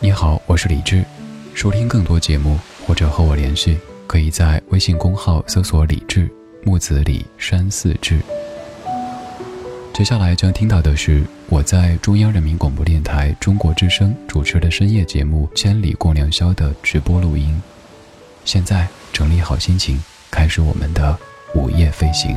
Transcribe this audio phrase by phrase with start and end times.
[0.00, 1.04] 你好，我是李志。
[1.54, 2.56] 收听更多节目
[2.86, 3.76] 或者和我联系，
[4.06, 6.30] 可以在微信公号搜索“李志
[6.62, 8.20] 木子李山寺志”。
[9.92, 17.60] 接下来将听到的是我在中央人民广播电台中国之声主持的深夜节目《千里共良宵》的直播录音。
[18.44, 19.98] 现在整理好心情，
[20.30, 21.18] 开始我们的
[21.56, 22.36] 午夜飞行。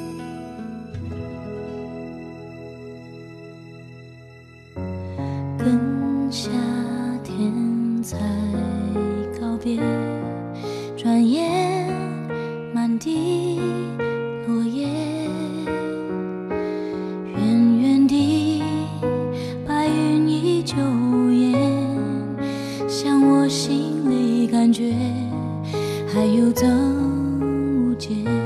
[28.01, 28.40] 增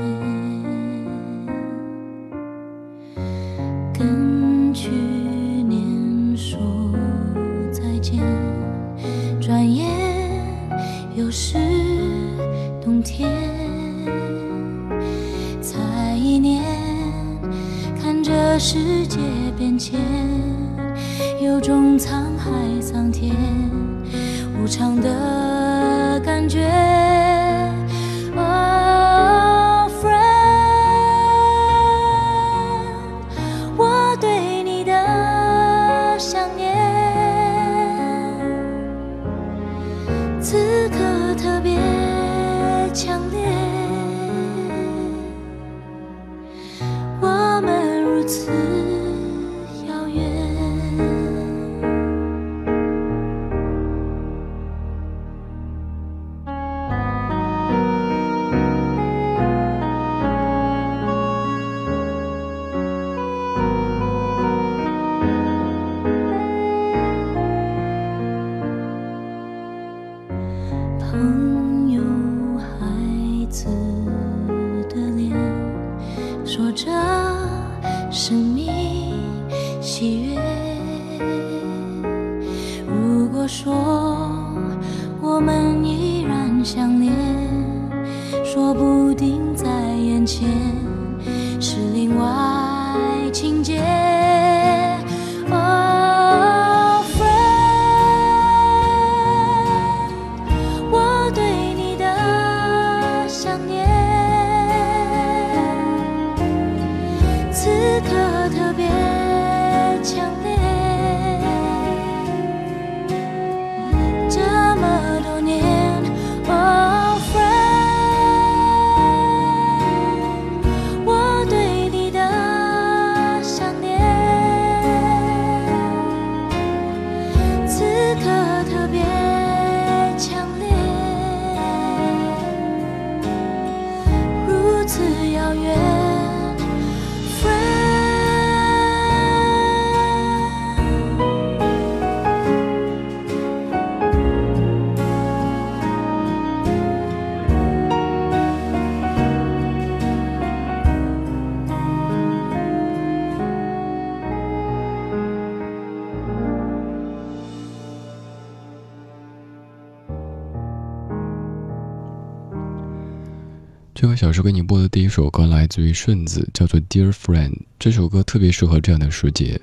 [164.06, 167.50] 这个小时给你播的第一首歌来自于顺子，叫做《Dear Friend》。
[167.76, 169.60] 这首歌特别适合这样的时节，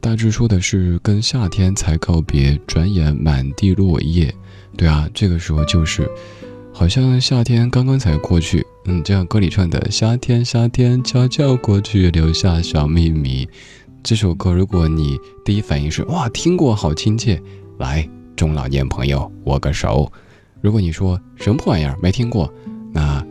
[0.00, 4.34] 大致说的是跟夏天才告别，转眼满地落叶。
[4.76, 6.10] 对啊，这个时候就是，
[6.72, 8.66] 好像夏天刚刚才过去。
[8.86, 13.48] 嗯，就像歌里唱的“夏天，夏天悄悄过去，留下小秘密”。
[14.02, 17.40] 这首歌，如果你第一反应是“哇，听过，好亲切”，
[17.78, 18.04] 来，
[18.34, 20.12] 中老年朋友握个手。
[20.60, 22.52] 如果你说什么破玩意儿没听过，
[22.92, 23.24] 那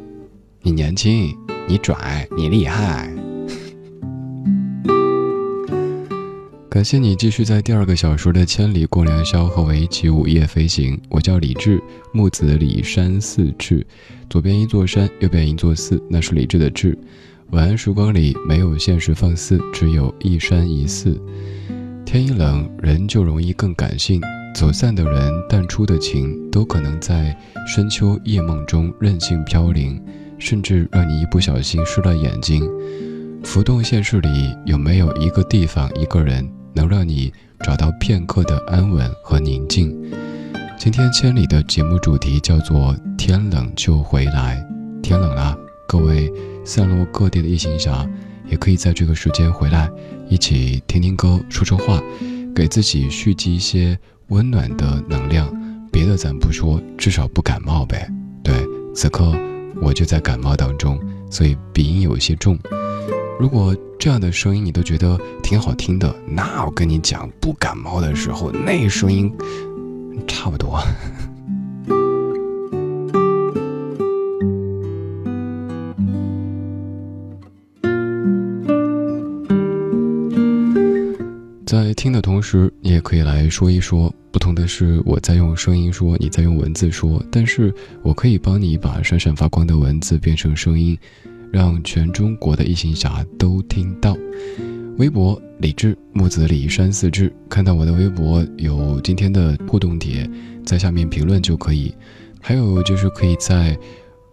[0.65, 1.37] 你年轻，
[1.67, 3.13] 你拽，你厉害。
[6.69, 10.97] 感谢你继续在第二个小时的千里共良宵和我一起午夜飞行。
[11.09, 11.83] 我叫李志，
[12.13, 13.85] 木子李山寺志，
[14.29, 16.97] 左边一座山，右边一座寺，那是李志的志。
[17.51, 21.21] 晚安时光里没有现实放肆，只有一山一寺。
[22.05, 24.21] 天一冷，人就容易更感性。
[24.55, 27.37] 走散的人，淡出的情，都可能在
[27.67, 30.01] 深秋夜梦中任性飘零，
[30.37, 32.69] 甚至让你一不小心湿了眼睛。
[33.43, 36.49] 浮动现实里，有没有一个地方，一个人？
[36.75, 39.95] 能让你找到片刻的安稳和宁静。
[40.75, 44.59] 今天千里的节目主题叫做“天冷就回来”。
[45.03, 45.55] 天冷了，
[45.87, 46.33] 各位
[46.65, 48.09] 散落各地的异行侠
[48.49, 49.87] 也可以在这个时间回来，
[50.27, 52.01] 一起听听歌，说说话，
[52.55, 53.95] 给自己蓄积一些
[54.29, 55.47] 温暖的能量。
[55.91, 58.09] 别的咱不说，至少不感冒呗。
[58.43, 58.55] 对，
[58.95, 59.31] 此刻
[59.83, 60.97] 我就在感冒当中，
[61.29, 62.57] 所以鼻音有些重。
[63.39, 69.31] 如果这样的声音你都觉得挺好听的，那我跟你讲，不感冒的时候那声音
[70.27, 70.79] 差不多。
[81.73, 84.13] 在听的同时，你也可以来说一说。
[84.31, 87.73] 不同的是，我在用声音说，你在用文字说，但是
[88.03, 90.95] 我可以帮你把闪闪发光的文字变成声音。
[91.51, 94.15] 让全中国的异行侠都听到。
[94.99, 100.29] 微博李志木子李山四志，看到我的微博有今天的互动帖，
[100.63, 101.91] 在下面评论就可以。
[102.39, 103.75] 还有就是可以在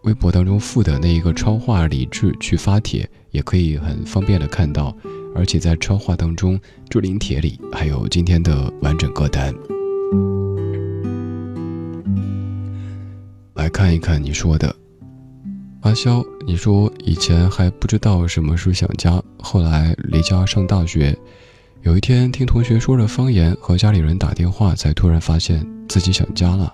[0.02, 4.94] 微博当中附的那一个超话李志去发帖，也可以很方便的看到。
[5.34, 9.54] 而且在超话当中置顶帖里还有今天的完整歌单。
[13.54, 14.74] 来看一看你说的。
[15.82, 21.16] 阿肖，你说以前还不知道什么是想家，后来离家上大学，
[21.82, 26.70] 有一天听同学说着方言和家里人打电话，才突然发现自己想家了。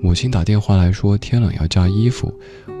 [0.00, 2.32] 母亲打电话来说天冷要加衣服，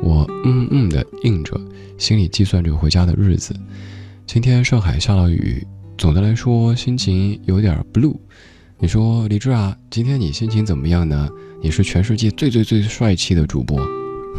[0.02, 1.58] 我嗯嗯的应着，
[1.98, 3.54] 心里计算着回家的日子。
[4.26, 5.64] 今天上海下了雨，
[5.98, 8.16] 总的来说心情有点 blue。
[8.78, 11.28] 你说李志啊，今天你心情怎么样呢？
[11.60, 13.78] 你是全世界最最最帅气的主播，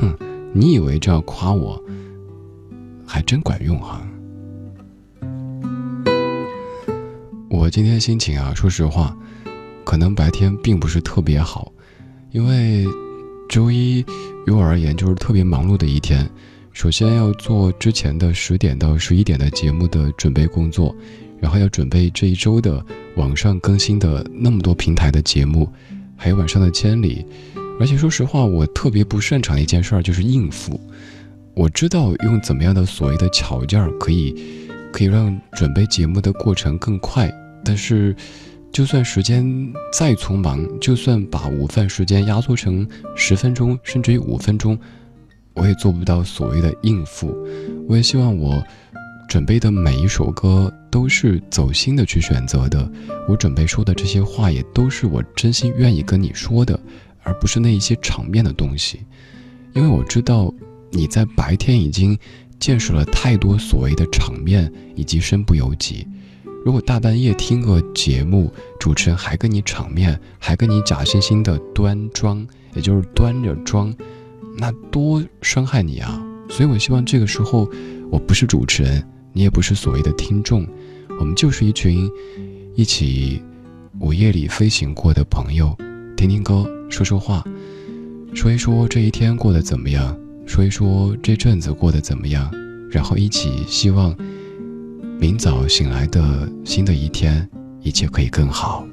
[0.01, 0.13] 哼。
[0.53, 1.81] 你以为这样夸我，
[3.05, 4.01] 还真管用哈。
[7.49, 9.15] 我今天心情啊，说实话，
[9.85, 11.71] 可能白天并不是特别好，
[12.31, 12.85] 因为
[13.47, 13.99] 周一
[14.47, 16.27] 于我而言就是特别忙碌的一天。
[16.75, 20.94] 首先要做之前的十点到十一点的节目的准备工作，
[21.39, 22.86] 然后要准备这一周的
[23.16, 25.72] 网上更新的那么多平台的节目，
[26.18, 27.25] 还有晚上的千里。
[27.80, 30.77] 而且说实话，我特别不擅长一件事儿就是应付。
[31.54, 34.36] 我知道用怎么样的所谓的巧劲儿可以，
[34.92, 37.33] 可以让准备节目的过程更快。
[37.63, 38.13] 但是，
[38.74, 39.45] 就算时间
[39.94, 42.86] 再匆忙，就算把午饭时间压缩成
[43.16, 44.78] 十分钟，甚至于五分钟，
[45.56, 47.36] 我也做不到所谓的应付。
[47.88, 48.63] 我也希望我
[49.28, 52.90] 准备的每一首歌都是走心的去选择的。
[53.28, 56.80] 我准备说的这些话也都是我真心愿意跟你说的。
[57.28, 59.00] 而不是那一些场面的东西，
[59.74, 60.54] 因为我知道
[60.92, 62.16] 你在白天已经
[62.60, 66.07] 见识了太多所谓的场面以及身不由己。
[66.64, 73.92] 如果大半夜听个节目，主持人还跟你场面，还跟你假惺惺的端庄，也就是端着装，
[74.57, 76.21] 那多伤害你啊！
[76.50, 77.69] 所以我希望这个时候，
[78.12, 80.66] 我不是主持人，你也不是所谓的听众，
[81.19, 82.09] 我们就是一群
[82.76, 83.42] 一起
[84.00, 85.76] 午夜里飞行过的朋友，
[86.16, 86.66] 听听歌。
[86.88, 87.44] 说说话，
[88.33, 92.50] 说一说这一天过得怎么样，说一说这阵子过得怎么样，
[92.92, 94.16] 然后一起希望
[95.19, 97.50] 明早醒来的新的一天，
[97.81, 98.88] 一切可以更好。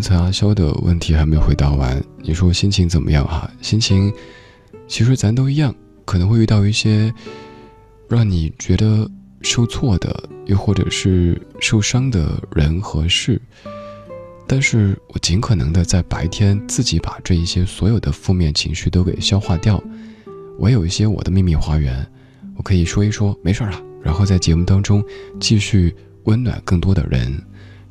[0.00, 3.50] 刚才阿肖的问题还没回答完，你说心情怎么样哈？
[3.60, 4.10] 心情
[4.88, 5.74] 其实咱都一样。
[6.06, 7.12] 可能会遇到一些
[8.08, 9.06] 让你觉得
[9.42, 13.38] 受挫的，又或者是受伤的人和事，
[14.48, 19.78] 但是我尽可能的在白天自己把这一些所有的负面情绪都给消化掉。
[20.58, 22.10] 我有一些我的秘密花园，
[22.56, 23.78] 我可以说一说，没事了。
[24.02, 25.04] 然后在节目当中
[25.38, 27.30] 继续温暖更多的人，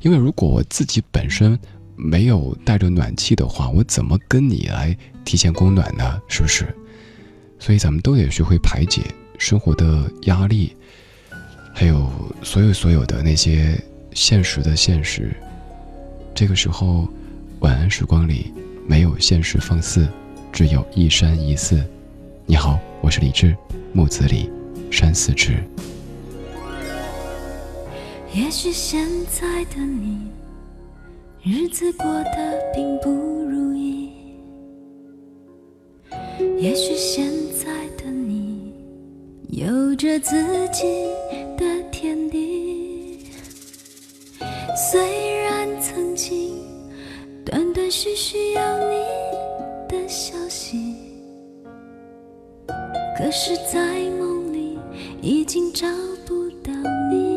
[0.00, 1.56] 因为如果我自己本身
[2.02, 6.20] 没有带着暖气的话，我怎么跟你来提前供暖呢？
[6.28, 6.66] 是不是？
[7.58, 9.02] 所以咱们都得学会排解
[9.38, 10.74] 生活的压力，
[11.74, 12.10] 还有
[12.42, 13.78] 所有所有的那些
[14.14, 15.30] 现实的现实。
[16.34, 17.06] 这个时候，
[17.58, 18.50] 晚安时光里
[18.86, 20.08] 没有现实放肆，
[20.50, 21.84] 只有一山一寺。
[22.46, 23.54] 你好，我是李志，
[23.92, 24.50] 木子李，
[24.90, 25.62] 山寺之。
[28.32, 30.39] 也许现在的你。
[31.42, 34.10] 日子过得并不如意。
[36.58, 38.74] 也许现在的你
[39.48, 41.08] 有着自己
[41.56, 43.24] 的天地。
[44.76, 45.00] 虽
[45.42, 46.62] 然曾经
[47.44, 48.96] 断断续续有你
[49.88, 50.94] 的消息
[53.16, 54.78] 可是在梦里
[55.22, 55.86] 已经找
[56.26, 56.72] 不到
[57.10, 57.29] 你。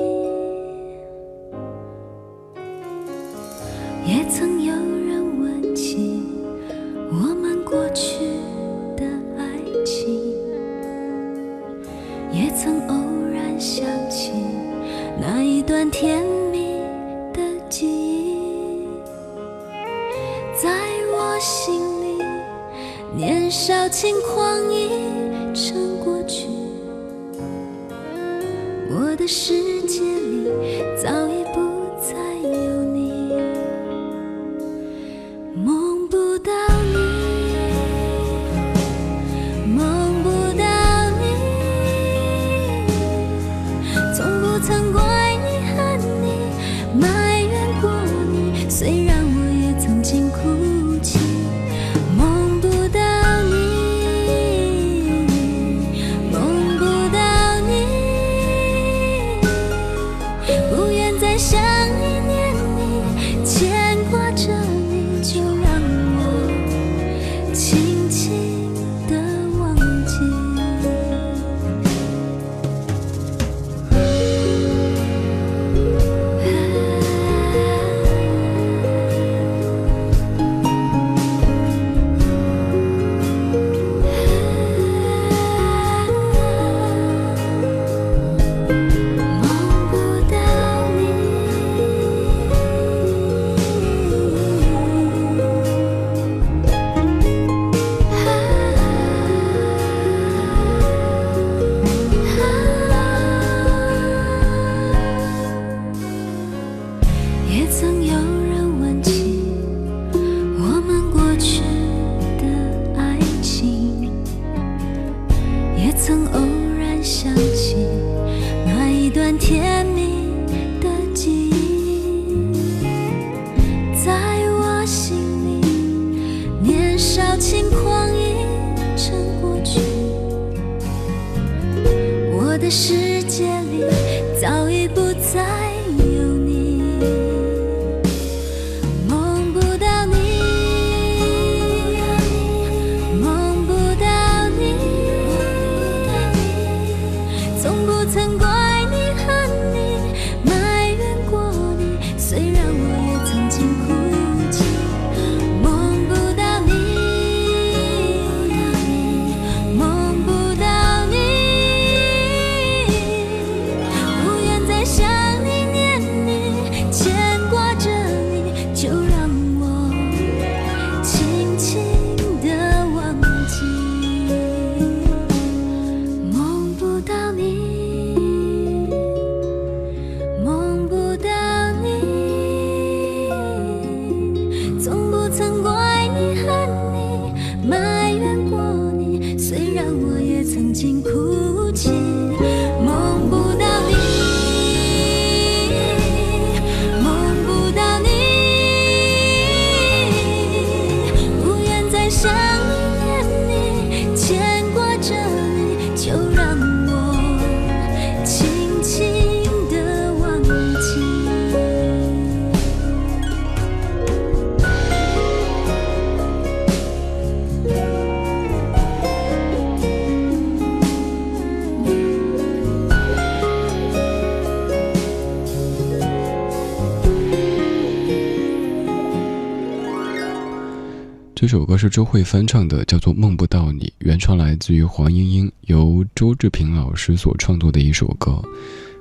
[231.53, 238.41] 这首歌是周蕙翻唱的叫做梦不到你原创来自于黄莺莺由周志平老师所创作的一首歌。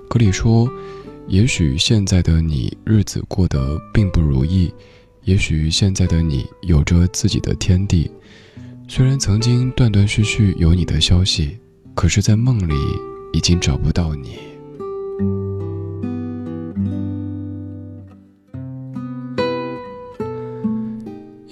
[0.07, 0.71] 歌里说
[1.27, 4.71] 也许现在的你日子过得并不如意
[5.25, 8.11] 也许现在的你有着自己的天地。
[8.87, 11.57] 虽然曾经断断续续有你的消息
[11.95, 12.75] 可是在梦里
[13.33, 14.52] 已经找不到你。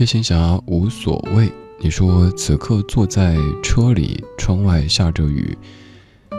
[0.01, 5.55] 谢行侠无所谓你说此刻坐在车里窗外下着雨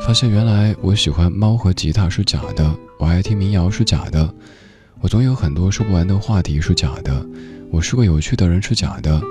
[0.04, 4.34] 发现原来我喜欢猫和吉他是假的我爱听民谣是假的
[5.00, 7.24] 我总有很多说不完的话题是假的
[7.70, 9.22] 我是个有趣的人是假的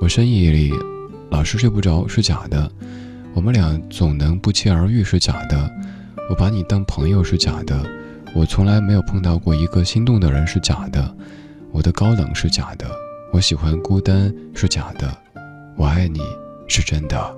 [0.00, 0.72] 我深夜里
[1.30, 2.68] 老是睡不着是假的
[3.34, 5.70] 我们俩总能不期而遇是假的
[6.28, 7.88] 我把你当朋友是假的
[8.34, 11.16] 我从来没有碰到过一个心动的人是假的
[11.70, 15.14] 我的高冷是假的我喜欢孤单是假的，
[15.76, 16.20] 我爱你
[16.66, 17.36] 是真的。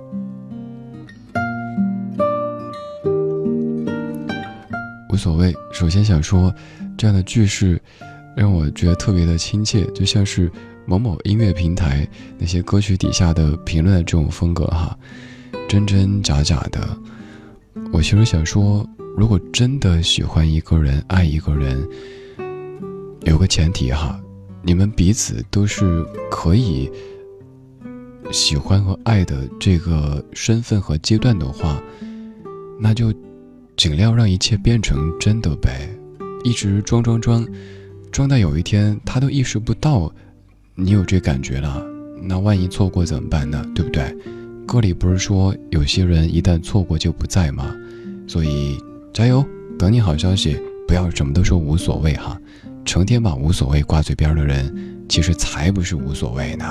[5.11, 5.53] 无所谓。
[5.73, 6.53] 首先想说，
[6.97, 7.81] 这样的句式
[8.35, 10.49] 让我觉得特别的亲切，就像是
[10.85, 14.97] 某某音乐平台那些歌曲底下的评论的这种风格哈，
[15.67, 16.97] 真真假假的。
[17.91, 21.85] 我其实想说，如果真的喜欢一个人、爱一个人，
[23.25, 24.17] 有个前提哈。
[24.61, 26.91] 你们彼此都是可以
[28.31, 31.81] 喜欢和爱的这个身份和阶段的话，
[32.79, 33.13] 那就
[33.75, 35.89] 尽量让一切变成真的呗。
[36.43, 37.45] 一直装装装，
[38.11, 40.13] 装到有一天他都意识不到
[40.75, 41.85] 你有这感觉了，
[42.21, 43.65] 那万一错过怎么办呢？
[43.73, 44.15] 对不对？
[44.67, 47.75] 歌里不是说有些人一旦错过就不在吗？
[48.27, 48.77] 所以
[49.11, 49.43] 加油，
[49.79, 50.55] 等你好消息，
[50.87, 52.39] 不要什么都说无所谓哈。
[52.89, 56.65] 成天把无所谓挂嘴边的人，其实才不是无所谓呢。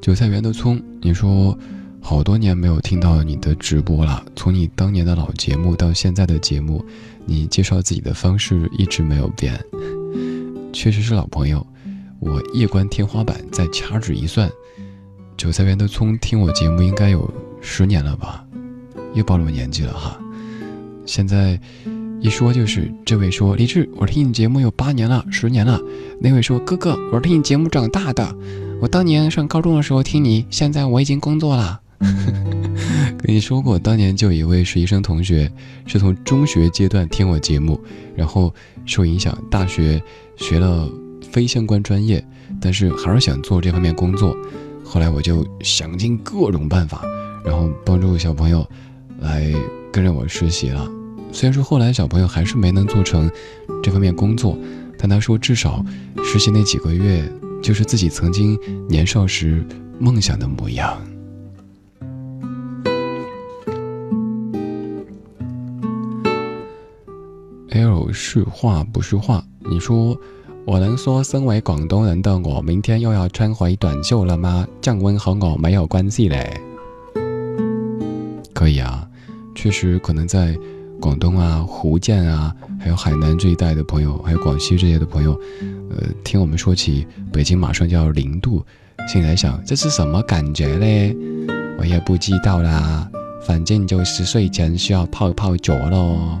[0.00, 1.54] 韭菜园的葱，你说
[2.00, 4.24] 好多年没有听到你的直播了。
[4.34, 6.82] 从你当年的老节目到现在的节目，
[7.26, 9.62] 你介绍自己的方式一直没有变，
[10.72, 11.66] 确实是老朋友。
[12.20, 14.50] 我夜观天花板，再掐指一算，
[15.36, 18.46] 韭菜园的葱听我节目应该有十年了吧。
[19.14, 20.18] 又暴露年纪了哈，
[21.06, 21.58] 现在
[22.20, 25.80] 一说就是这位说李志，我听你节目有八年了，十年了。
[26.20, 28.34] 那位说哥哥，我是听你节目长大的，
[28.80, 31.80] 我当年上高中的时候听你，现在我已经工作了。
[33.18, 35.50] 跟你说过，当年就有一位实习生同学，
[35.86, 37.80] 是从中学阶段听我节目，
[38.16, 38.52] 然后
[38.84, 40.02] 受影响，大学
[40.36, 40.88] 学了
[41.30, 42.22] 非相关专业，
[42.60, 44.36] 但是还是想做这方面工作。
[44.84, 47.02] 后来我就想尽各种办法，
[47.44, 48.66] 然后帮助小朋友。
[49.24, 49.50] 来
[49.90, 50.86] 跟着我实习了，
[51.32, 53.30] 虽然说后来小朋友还是没能做成
[53.82, 54.56] 这方面工作，
[54.98, 55.84] 但他说至少
[56.22, 57.28] 实习那几个月
[57.62, 58.58] 就是自己曾经
[58.88, 59.64] 年少时
[59.98, 61.00] 梦想的模样。
[67.70, 70.16] L 是话不是话，你说
[70.64, 74.66] 我能说身为广东人的我明天又要穿回短袖了吗？
[74.80, 76.60] 降温和我没有关系嘞，
[78.52, 79.03] 可以啊。
[79.64, 80.54] 确实，可能在
[81.00, 85.32] 广东啊、福建啊，还有海南这一带的朋友，还有广西这些的朋友，
[85.88, 88.62] 呃，听我们说起北京马上就要零度，
[89.08, 91.16] 心里在想这是什么感觉嘞？
[91.78, 93.08] 我也不知道啦，
[93.40, 96.38] 反正就是睡前需要泡泡脚喽。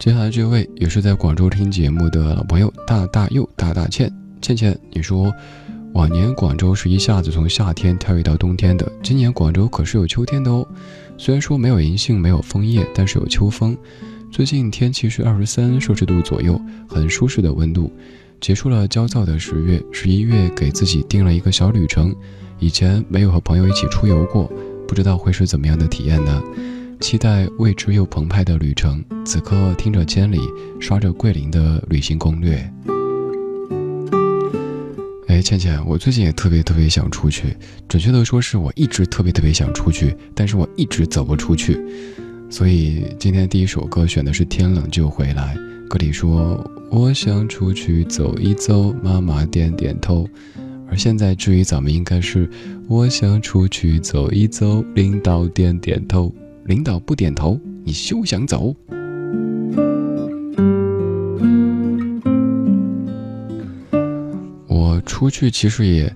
[0.00, 5.32] 接下来这位也是在广州听节目的老朋友大大佑大大倩倩倩，你说。
[5.96, 10.68] 往年广州是一下子从夏天跳跃到冬天的，今年广州可是有秋天的哦。
[11.16, 13.74] 虽然说没有银杏，没有枫叶，但是有秋风。
[14.30, 17.90] 最近天气是二十三摄氏度左右，很舒适的温度。
[18.42, 22.14] 结束了焦躁的十月，十一月给自己定了一个小旅程。
[22.58, 24.52] 以前没有和朋友一起出游过，
[24.86, 26.42] 不知道会是怎么样的体验呢？
[27.00, 29.02] 期待未知又澎湃的旅程。
[29.24, 30.40] 此刻听着千里，
[30.78, 32.70] 刷着桂林的旅行攻略。
[35.26, 37.56] 哎，倩倩，我最近也特别特别想出去，
[37.88, 41.78] 准确的说是我一直特别特别想出去，但是我一直走不出去。
[42.48, 45.56] 所以今天第一首歌选的是《天冷就回来》，
[45.88, 50.28] 歌里说我想出去走一走，妈妈点点头。
[50.88, 52.48] 而现在至于咱们应该是
[52.86, 56.32] 我想出去走一走，领导点点头，
[56.66, 58.72] 领导不点头，你休想走。
[65.16, 66.14] 出去其实也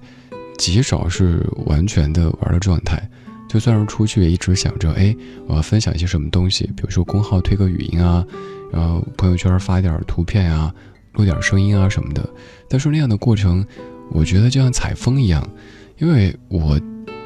[0.58, 3.02] 极少是完全的玩的状态，
[3.48, 8.22] 就算是出去也一直想着，哎，我要分享一些什么东西，比如说公号推个语音啊，
[8.70, 10.70] 然后朋友圈发点图片啊，
[11.14, 12.28] 录点声音啊什么的。
[12.68, 13.66] 但是那样的过程，
[14.10, 15.48] 我觉得就像采风一样，
[15.96, 16.78] 因为我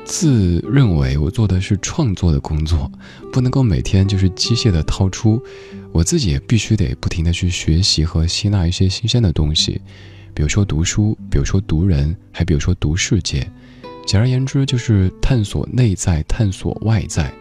[0.05, 2.89] 自认为我做的是创作的工作，
[3.33, 5.43] 不能够每天就是机械的掏出，
[5.91, 9.81] 我自己也必须得不停的去学习和吸纳一些新鲜的东西。
[10.35, 13.49] 比如说读书，比如说读人，还比如说读世界。
[14.05, 17.33] 简而言之，就是探索内在，探索外在。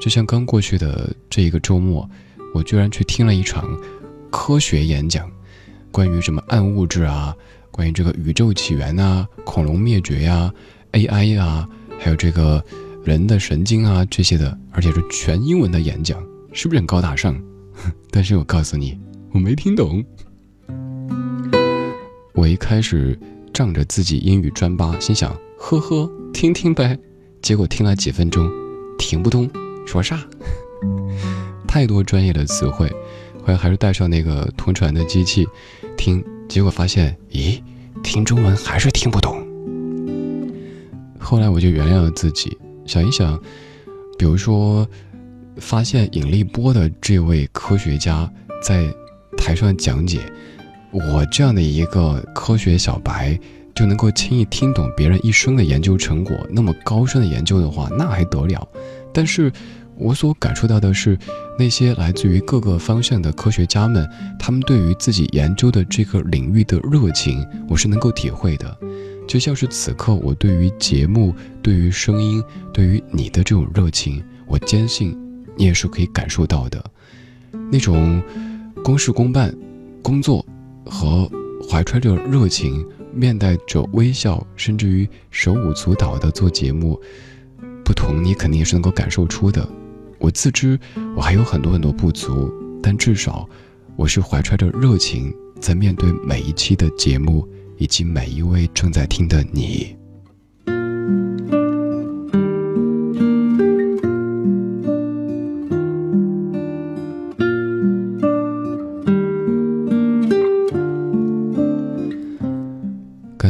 [0.00, 2.06] 就像刚过去的这一个周末，
[2.52, 3.64] 我居然去听了一场
[4.30, 5.30] 科学演讲，
[5.90, 7.34] 关于什么暗物质啊，
[7.70, 10.52] 关于这个宇宙起源啊，恐龙灭绝呀
[10.92, 11.66] ，AI 啊，
[11.98, 12.62] 还有这个
[13.04, 17.40] 人的神经啊这些的，而且是全英文的演讲，是不是很高大上？
[18.10, 18.98] 但是我告诉你，
[19.32, 20.04] 我没听懂。
[22.36, 23.18] 我一开始
[23.50, 26.96] 仗着自己英语专八，心想呵呵，听听呗。
[27.40, 28.46] 结果听了几分钟，
[28.98, 29.48] 听不懂，
[29.86, 30.22] 说啥？
[31.66, 32.90] 太多专业的词汇，
[33.40, 35.48] 后来还是带上那个同传的机器
[35.96, 37.58] 听，结果发现，咦，
[38.02, 39.34] 听中文还是听不懂。
[41.18, 43.40] 后来我就原谅了自己，想一想，
[44.18, 44.86] 比如说，
[45.56, 48.30] 发现引力波的这位科学家
[48.62, 48.86] 在
[49.38, 50.20] 台上讲解，
[50.96, 53.38] 我这样的一个科学小白。
[53.74, 58.66] 就能够轻易听懂别人一生的研究成果，那么高深的研究的话，那还得了？
[59.12, 59.52] 但是，
[59.98, 61.18] 我所感受到的是，
[61.58, 68.74] 那些来自于各个方向的科学家们，他们对于自己研究的这个领域的热情，我是能够体会的。
[69.28, 75.14] 就像是此刻我对于节目、对于声音、对于你的这种热情，我坚信
[75.54, 76.82] 你也是可以感受到的。
[77.70, 78.22] 那种
[78.82, 79.54] 公事公办、
[80.00, 80.42] 工作
[80.86, 81.30] 和
[81.68, 82.86] 怀揣着热情。
[83.12, 87.00] 面带着微笑，甚至于手舞足蹈的做节目，
[87.82, 89.66] 不同你肯定也是能够感受出的。
[90.18, 90.78] 我自知
[91.16, 93.48] 我还有很多很多不足，但至少
[93.96, 99.95] 我是怀揣着热情在面对每一期的节目，以及每一位正在听的你。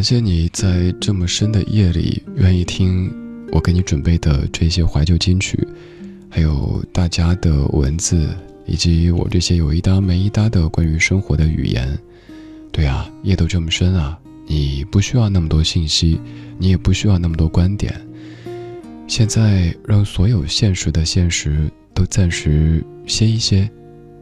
[0.08, 3.12] 谢你在这么深的夜里愿意听
[3.50, 5.58] 我给你准备的这些怀旧金曲，
[6.30, 8.28] 还有大家的文字，
[8.66, 11.98] 以及我这些有一搭没一搭的关于生活的语言。
[12.70, 14.16] 对啊，夜都这么深啊，
[14.46, 16.20] 你不需要那么多信息，
[16.56, 17.92] 你也不需要那么多观点。
[19.08, 23.68] 现在让所有现实的现实都暂时歇一歇，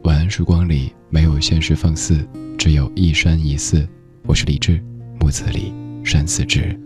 [0.01, 3.87] 晚安时光里没有现实放肆，只有一山一寺。
[4.23, 4.81] 我是李志。
[5.19, 5.73] 木子李，
[6.03, 6.77] 山寺志。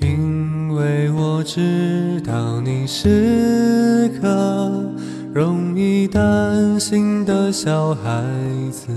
[0.00, 4.92] 因为我知道你是个
[5.32, 8.22] 容易担心的小孩
[8.70, 8.92] 子，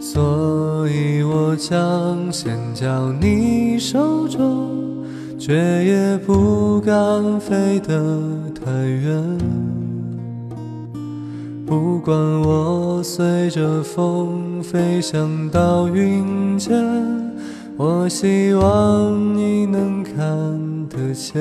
[0.00, 5.04] 所以我将先交你手中，
[5.38, 5.54] 却
[5.84, 8.30] 也不敢飞得
[8.64, 9.69] 太远。
[11.70, 16.76] 不管我随着风飞翔到云间，
[17.76, 20.18] 我希望你能看
[20.88, 21.40] 得见。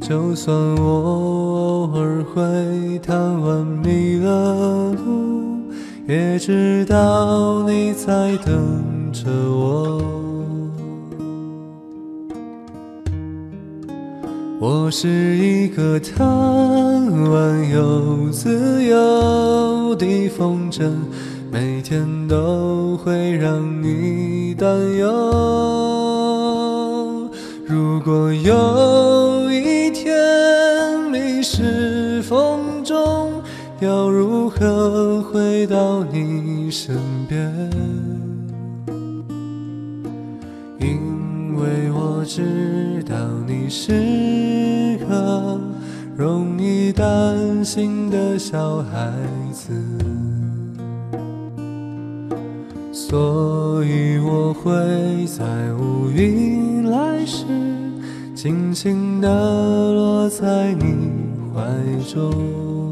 [0.00, 0.52] 就算
[0.82, 5.62] 我偶尔会贪玩迷了路，
[6.08, 10.29] 也知道你在等着我。
[14.62, 20.92] 我是一个贪玩又自由的风筝，
[21.50, 24.68] 每天都会让你担
[24.98, 25.08] 忧。
[27.64, 30.14] 如果有一天
[31.10, 33.42] 迷失风中，
[33.80, 36.94] 要如何回到你身
[37.26, 37.50] 边？
[42.00, 43.14] 我知道
[43.46, 45.60] 你是个。
[46.16, 49.10] 容易担心的小孩
[49.54, 49.72] 子，
[52.92, 54.70] 所以我会
[55.26, 57.46] 在乌云来时，
[58.34, 59.28] 轻轻地
[59.94, 61.10] 落在你
[61.54, 61.62] 怀
[62.06, 62.89] 中。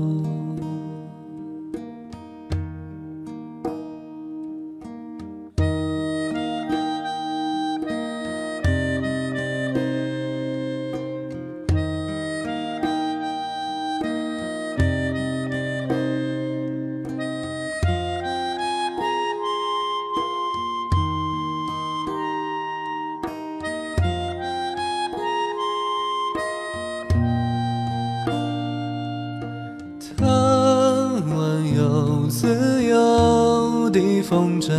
[32.41, 34.71] 自由的风筝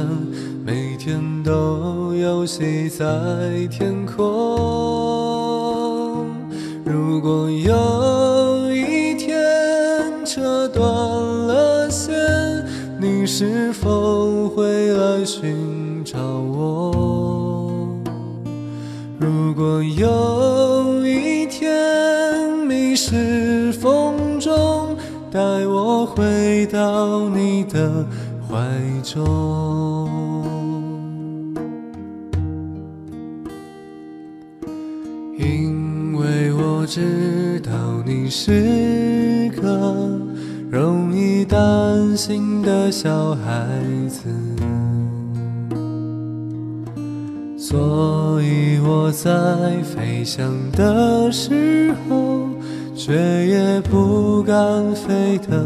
[0.65, 3.05] 每天都游戏在
[3.69, 4.25] 天空。
[6.85, 9.35] 如果有一天
[10.25, 12.15] 车断了线，
[12.97, 17.89] 你是否会来寻找我？
[19.19, 20.07] 如果有
[38.29, 40.19] 是个
[40.69, 43.67] 容易担心的小孩
[44.07, 44.29] 子。
[47.57, 49.29] 所以我在
[49.83, 52.47] 飞翔的时候，
[52.95, 53.13] 却
[53.47, 54.55] 也不敢
[54.95, 55.65] 飞的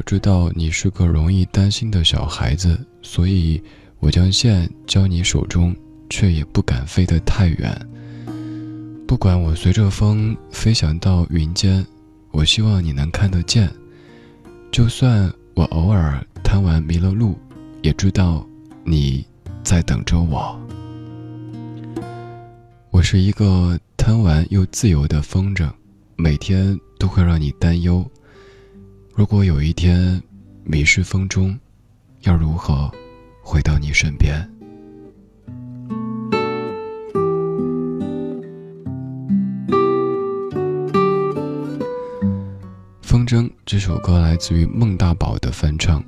[0.00, 3.62] 我知道你是个容易担心的小孩子，所以
[3.98, 5.76] 我将线交你手中，
[6.08, 7.88] 却也不敢飞得太远。
[9.06, 11.86] 不管我随着风飞翔到云间。
[12.30, 13.70] 我希望你能看得见，
[14.72, 17.38] 就算我偶尔贪玩迷了路，
[17.82, 18.46] 也知道
[18.84, 19.22] 你
[19.62, 20.58] 在等着我。
[22.90, 25.70] 我是一个贪玩又自由的风筝，
[26.16, 28.02] 每天都会让你担忧。
[29.20, 30.18] 如果有一天
[30.64, 31.54] 迷失风中，
[32.22, 32.90] 要如何
[33.42, 34.34] 回到你身边？
[43.02, 46.02] 风筝这首歌来自于孟大宝的翻唱。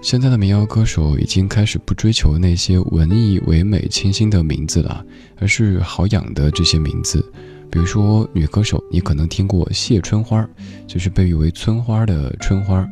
[0.00, 5.04] 现在的民谣歌手已经开始不追求那些文艺唯美、清新的名字了，
[5.40, 7.32] 而是好养的这些名字。
[7.74, 10.48] 比如说女歌手，你可能听过谢春花，
[10.86, 12.86] 就是被誉为村花的春花；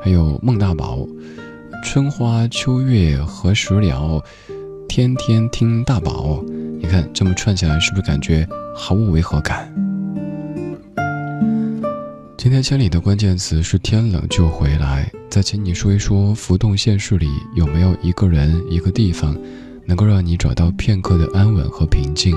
[0.00, 1.04] 还有孟大宝，
[1.82, 4.22] 春花秋月何时了？
[4.88, 6.40] 天天听大宝。
[6.80, 9.68] 你看这么串起来，是不是感觉毫无违和感？
[12.38, 15.10] 今天千里的关键词是天冷就回来。
[15.28, 19.36] 再请你说一说，浮动现实里有没有一个人、一个地方，
[19.84, 22.36] 能够让你找到片刻的安稳和平静？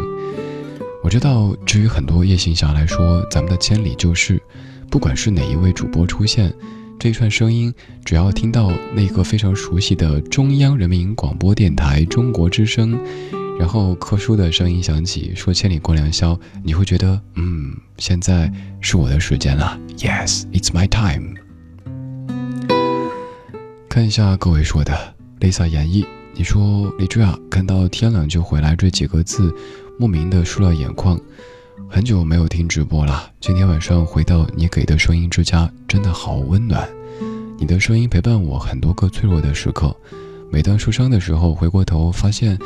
[1.05, 4.41] 我知道，至于很多夜行侠来说，咱们的千里就是，
[4.89, 6.51] 不管是哪一位主播出现，
[6.97, 7.71] 这一串声音，
[8.03, 12.99] 只要听到那个非常熟悉的中央人民广播电台中国之声。
[13.59, 19.79] 然后柯叔的声音响起，说“千里过良宵”，你会觉得，嗯，现在是我的时间了。
[19.97, 21.35] Yes，it's my time。
[23.87, 29.53] 看一下各位说的，Lisa 演绎，你说李志啊，看到“天冷就回来”这几个字，
[29.97, 31.19] 莫名的湿了眼眶。
[31.89, 36.87] 很久没有听直播了，今天晚上回到你给的声音之家，真的好温暖。
[37.57, 39.95] 你的声音陪伴我很多个脆弱的时刻，
[40.51, 42.57] 每当受伤的时候，回过头发现。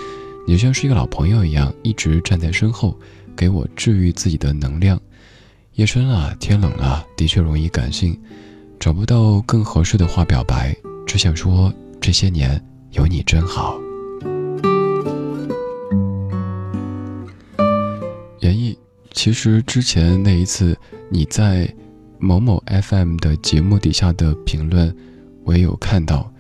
[0.48, 2.98] 你就像是一个老朋友一样，一直站在身后，
[3.36, 5.00] 给我治愈自己的能量。
[5.74, 8.20] 夜深了，天冷了，的确容易感性，
[8.80, 12.60] 找不到更合适的话表白，只想说这些年
[12.94, 13.80] 有你真好。
[19.22, 20.78] 其实之前那一次
[21.10, 21.70] 你在
[22.20, 24.96] 某某 FM 的节目底下的评论，
[25.44, 26.34] 我也有看到，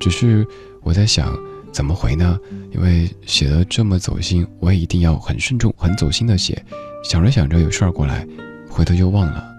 [0.00, 0.46] 只是
[0.80, 1.38] 我在想。
[1.70, 2.38] 怎么回呢？
[2.70, 6.64] 因为写的这么走心，我也一定要很慎重、很走心的写。
[7.04, 8.26] 想着想着有事儿过来，
[8.66, 9.54] 回头就忘了。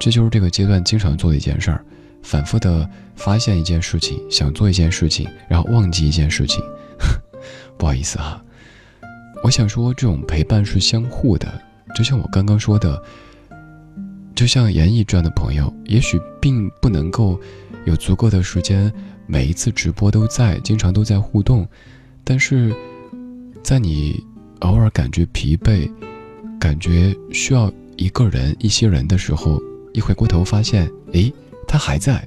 [0.00, 1.84] 这就是这个阶段经常做的一件事儿：
[2.22, 6.64] 反复的发现一件事情，想做一件事情，然后忘记一件事情。
[7.76, 8.42] 不好意思哈，
[9.44, 11.67] 我想说，这种陪伴是相互的。
[11.98, 13.02] 就像我刚刚说的，
[14.36, 17.36] 就像严艺这样的朋友，也许并不能够
[17.86, 18.92] 有足够的时间。
[19.26, 21.66] 每一次直播都在，经常都在互动，
[22.22, 22.72] 但是，
[23.64, 24.24] 在你
[24.60, 25.90] 偶尔感觉疲惫、
[26.60, 29.60] 感觉需要一个人、一些人的时候，
[29.92, 31.34] 一回过头发现，诶，
[31.66, 32.24] 他还在，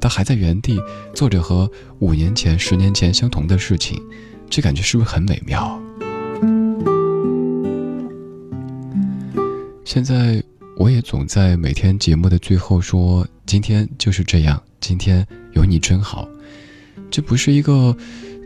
[0.00, 0.80] 他还在原地
[1.14, 4.02] 做着和五年前、十年前相同的事情，
[4.48, 5.78] 这感觉是不是很美妙？
[9.84, 10.42] 现在
[10.76, 16.28] 我也总在每天节目的最后说：“今天就是这样，今天有你真好。”
[17.10, 17.94] 这不是一个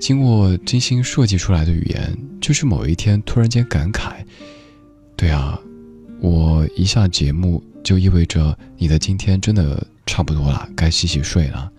[0.00, 4.24] 经过精心设计出来的语言，就是某一天突然间感慨。
[5.14, 5.60] 对啊，
[6.20, 11.70] 我一下节目就意味着你的今天真的差不多了，该洗洗睡了。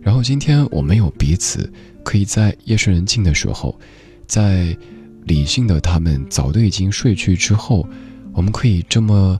[0.00, 1.72] 然后今天我们有彼此，
[2.04, 3.78] 可以在夜深人静的时候，
[4.26, 4.76] 在
[5.24, 7.88] 理性的他们早都已经睡去之后，
[8.34, 9.38] 我们可以这么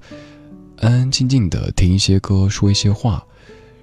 [0.78, 3.24] 安安静静的听一些歌，说一些话。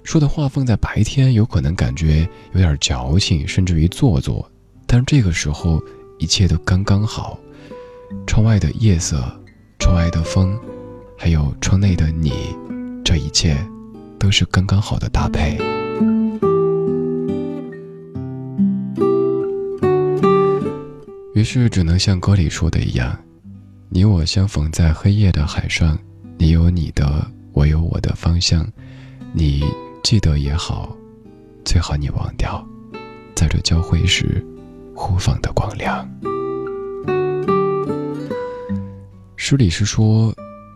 [0.02, 4.50] 说的话放在白天，有可能感觉有点矫情，甚至于做作。
[4.86, 5.80] 但是这个时候，
[6.18, 7.38] 一切都刚刚好。
[8.26, 9.22] 窗外的夜色，
[9.78, 10.58] 窗外的风，
[11.16, 12.32] 还有窗内的你，
[13.04, 13.56] 这一切
[14.18, 15.58] 都是刚刚好的搭配。
[21.34, 23.16] 于是只能像歌里说的一样，
[23.92, 25.98] 你我相逢在黑夜的海上，
[26.38, 28.64] 你有你的，我有我的方向，
[29.32, 29.64] 你
[30.04, 30.96] 记得也好，
[31.64, 32.64] 最好你忘掉，
[33.34, 34.46] 在这交汇时，
[34.94, 36.08] 互放的光亮。
[39.34, 40.32] 诗里是说，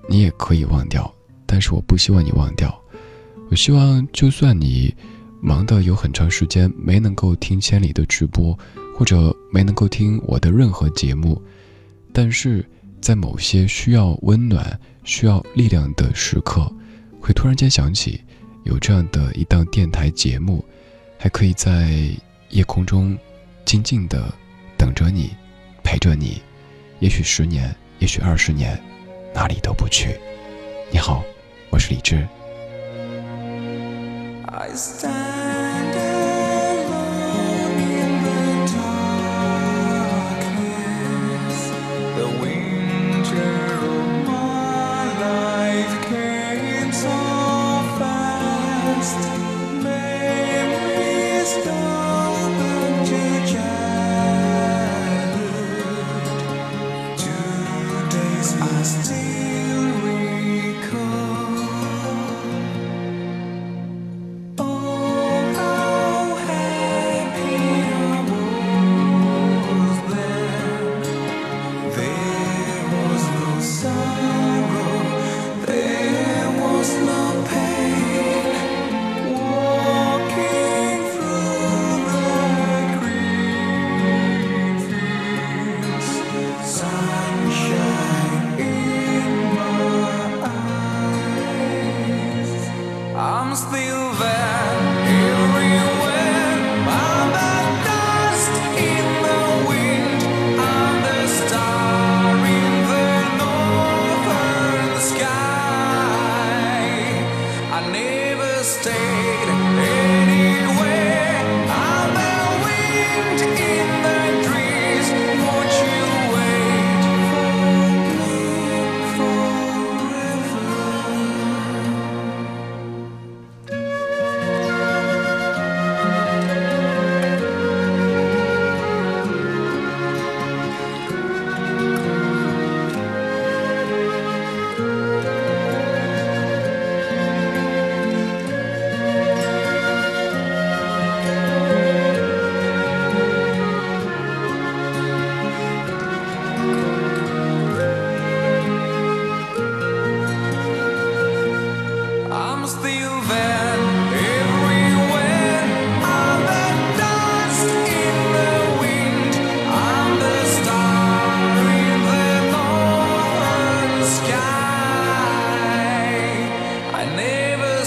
[0.08, 1.08] 你也可以忘掉，
[1.46, 2.76] 但是我不希望你忘掉。
[3.48, 4.92] 我希望，就算你
[5.40, 8.58] 忙得有很长时间没能够听千里的直播，
[8.92, 11.40] 或者没能够听我的任何节目，
[12.12, 12.68] 但是
[13.04, 16.72] 在某些需要温暖、需要力量的时刻，
[17.20, 18.18] 会突然间想起
[18.62, 20.64] 有这样的一档电台节目，
[21.18, 22.08] 还可以在
[22.48, 23.14] 夜空中
[23.66, 24.32] 静静的
[24.78, 25.32] 等着你，
[25.82, 26.40] 陪着你，
[26.98, 27.76] 也许十年。
[27.98, 28.82] 也许二十年，
[29.34, 30.18] 哪里都不去。
[30.90, 31.22] 你好，
[31.68, 32.26] 我是李志。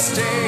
[0.07, 0.46] stay.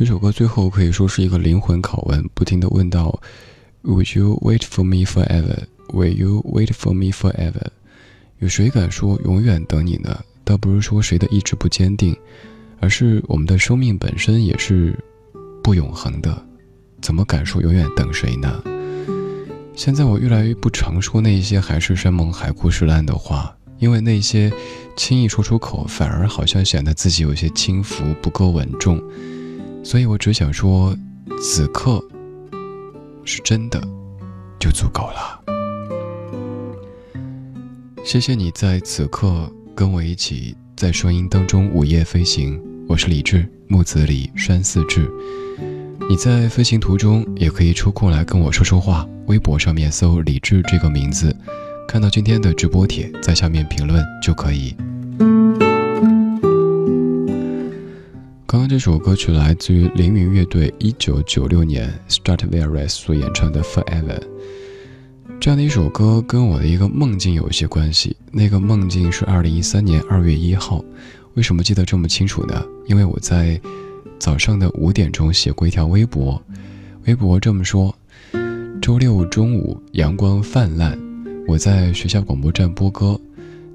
[0.00, 3.20] 这首歌最后可以说是一个灵魂拷问，不停的问到
[3.82, 5.64] ：Would you wait for me forever?
[5.88, 7.66] Will you wait for me forever?
[8.38, 10.18] 有谁敢说永远等你呢？
[10.42, 12.16] 倒不是说谁的意志不坚定，
[12.80, 14.98] 而是我们的生命本身也是
[15.62, 16.46] 不永恒的，
[17.02, 18.64] 怎么敢说永远等谁呢？
[19.76, 24.50] 现在我越来越不常说那些海誓山盟、海枯石烂的话，因为那些
[24.96, 28.98] 轻易说出口，反而好像显得自己有些轻浮，不够稳重。
[29.82, 30.96] 所以我只想说，
[31.40, 32.02] 此刻
[33.24, 33.80] 是真的，
[34.58, 35.40] 就足够了。
[38.04, 42.60] 谢谢你在此刻跟我一起在声音当中午夜飞行。
[42.86, 45.10] 我是李志，木子李，山寺志。
[46.08, 49.06] 你在飞行途中也可以抽空来跟我说说话。
[49.26, 51.34] 微博上面搜李志这个名字，
[51.86, 54.74] 看到今天的直播帖，在下面评论就可以。
[58.50, 64.18] 刚刚这首歌曲来自于凌云乐队一九九六年 Stradivarius 所演唱的《Forever》。
[65.38, 68.16] 这样的一首歌跟我的一个梦境有一些关系。
[68.32, 70.84] 那个梦境是二零一三年二月一号，
[71.34, 72.60] 为什么记得这么清楚呢？
[72.88, 73.60] 因为我在
[74.18, 76.42] 早上的五点钟写过一条微博，
[77.06, 77.94] 微博这么说：
[78.82, 80.98] 周六中午阳光泛滥，
[81.46, 83.16] 我在学校广播站播歌，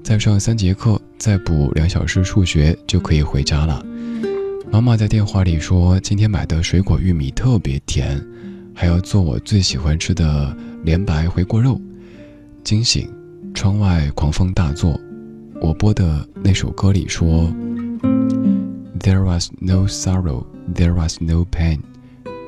[0.02, 3.82] 再上三节课，再补两小时数学就可以回家了。
[4.76, 8.22] 妈妈在电话里说，今天买的水果玉米特别甜，
[8.74, 10.54] 还要做我最喜欢吃的。
[10.84, 11.80] 莲白回锅肉，
[12.62, 13.08] 惊醒，
[13.54, 15.00] 窗外狂风大作。
[15.62, 17.50] 我播的那首歌里说
[19.00, 21.78] ：“There was no sorrow, there was no pain,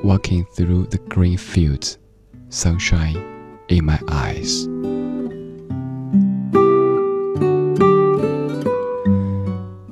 [0.03, 1.95] walking through the green fields,
[2.51, 3.17] sunshine
[3.69, 4.67] in my eyes。”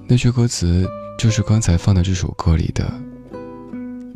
[0.08, 2.94] 那句歌词就是刚才放的这首歌里的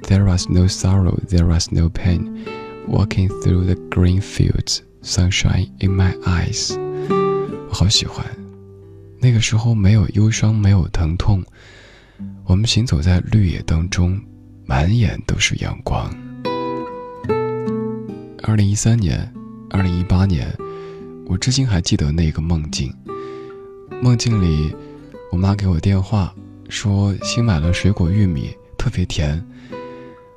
[0.03, 2.45] ：“There was no sorrow, there was no pain。”
[2.87, 6.75] Walking through the green fields, sunshine in my eyes，
[7.69, 8.25] 我好喜欢。
[9.19, 11.43] 那个时候没有忧伤，没有疼痛，
[12.45, 14.19] 我们行走在绿野当中，
[14.65, 16.11] 满眼都是阳光。
[18.43, 19.31] 二零一三年，
[19.69, 20.47] 二零一八年，
[21.27, 22.93] 我至今还记得那个梦境。
[24.01, 24.75] 梦境里，
[25.31, 26.33] 我妈给我电话
[26.71, 29.45] 说新买了水果玉米，特别甜，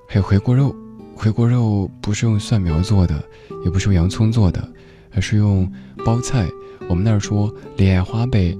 [0.09, 0.75] 还有回锅肉。
[1.15, 3.25] 回锅肉不是用蒜苗做的，
[3.65, 4.69] 也不是用洋葱做的，
[5.15, 5.71] 而是用
[6.05, 6.45] 包菜。
[6.89, 8.53] 我们那儿说莲花白，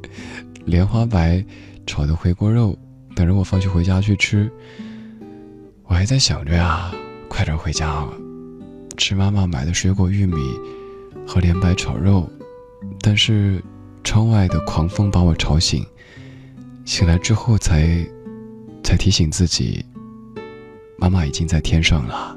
[0.64, 1.44] 莲花白
[1.86, 2.74] 炒的回锅肉，
[3.14, 4.50] 等着我放学回家去吃。
[5.84, 6.90] 我还在想着呀，
[7.28, 8.02] 快点回家，
[8.96, 10.40] 吃妈妈买的水果玉米
[11.26, 12.26] 和莲白炒肉。
[13.02, 13.62] 但是
[14.02, 15.84] 窗外的狂风把我吵醒，
[16.84, 18.06] 醒来之后才
[18.82, 19.84] 才提醒自己。
[20.98, 22.36] 妈妈已经在天上了。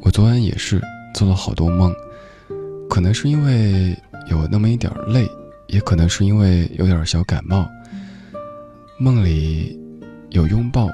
[0.00, 0.82] 我昨晚也是
[1.14, 1.94] 做了好多梦，
[2.88, 3.96] 可能是因为
[4.28, 5.28] 有那么一点累，
[5.68, 7.68] 也可能是因为有点小感冒。
[8.98, 9.78] 梦里
[10.30, 10.88] 有拥抱，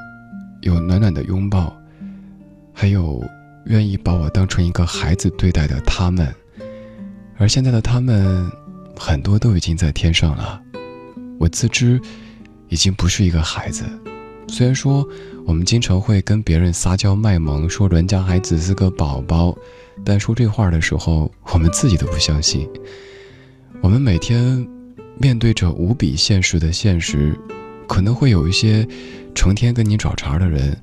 [0.63, 1.77] 有暖暖的拥抱，
[2.73, 3.23] 还有。
[3.67, 6.35] 愿意把我当成一个孩子对待的他们，
[7.39, 8.51] 而现在的他们，
[8.99, 10.61] 很多都已经在天上了。
[11.39, 12.01] 我自知，
[12.67, 13.85] 已经不是一个孩子。
[14.49, 15.07] 虽然说
[15.47, 19.57] 我们经常会跟别人撒娇卖萌，说人家孩子是个宝宝，
[20.05, 22.69] 但说这话的时候，我们自己都不相信。
[23.81, 24.67] 我们每天
[25.19, 27.33] 面对着无比现实的现实，
[27.87, 28.85] 可能会有一些
[29.35, 30.76] 成天跟你找茬的人，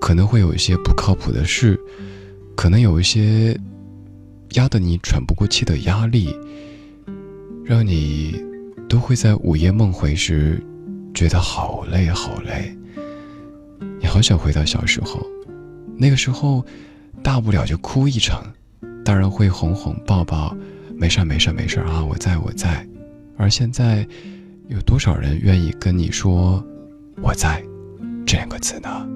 [0.00, 1.78] 可能会有一些不靠谱的事。
[2.56, 3.58] 可能有一些
[4.50, 6.32] 压得你喘不过气的压力，
[7.64, 8.40] 让你
[8.88, 10.62] 都会在午夜梦回时
[11.12, 12.76] 觉得好累好累。
[13.98, 15.20] 你好想回到小时候，
[15.96, 16.64] 那个时候
[17.22, 18.44] 大不了就哭一场，
[19.04, 20.56] 大人会哄哄抱抱，
[20.94, 22.86] 没事没事没事啊，我在我在。
[23.36, 24.06] 而现在，
[24.68, 26.64] 有多少人愿意跟你说
[27.20, 27.60] “我在”
[28.26, 29.06] 这两个字呢？